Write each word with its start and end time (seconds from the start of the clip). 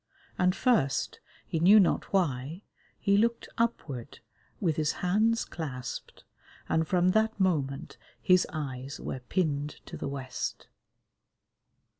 And 0.35 0.55
first, 0.55 1.19
he 1.45 1.59
knew 1.59 1.79
not 1.79 2.05
why, 2.11 2.63
he 2.97 3.19
looked 3.19 3.47
upward, 3.59 4.17
with 4.59 4.75
his 4.75 4.93
hands 5.05 5.45
clasped, 5.45 6.23
and 6.67 6.87
from 6.87 7.09
that 7.09 7.39
moment 7.39 7.99
his 8.19 8.47
eyes 8.51 8.99
were 8.99 9.19
pinned 9.19 9.75
to 9.85 9.97
the 9.97 10.07
west. 10.09 10.69